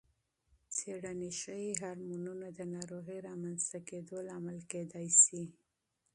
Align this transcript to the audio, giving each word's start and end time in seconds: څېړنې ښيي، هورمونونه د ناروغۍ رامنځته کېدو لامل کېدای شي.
څېړنې 0.75 1.31
ښيي، 1.39 1.71
هورمونونه 1.81 2.47
د 2.57 2.59
ناروغۍ 2.75 3.19
رامنځته 3.29 3.77
کېدو 3.89 4.15
لامل 4.27 4.57
کېدای 4.71 5.07
شي. 5.23 5.41